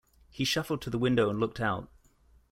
He 0.31 0.45
shuffled 0.45 0.81
to 0.81 0.89
the 0.89 0.97
window 0.97 1.29
and 1.29 1.39
looked 1.39 1.59
out. 1.59 1.87